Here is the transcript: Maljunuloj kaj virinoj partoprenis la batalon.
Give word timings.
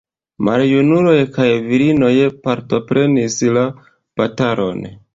Maljunuloj 0.45 1.19
kaj 1.35 1.47
virinoj 1.67 2.11
partoprenis 2.49 3.39
la 3.59 3.71
batalon. 4.23 4.87